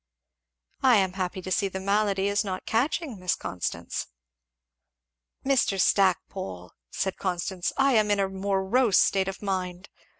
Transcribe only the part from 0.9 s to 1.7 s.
am happy to see